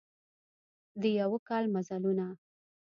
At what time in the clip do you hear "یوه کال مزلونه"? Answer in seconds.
1.19-2.27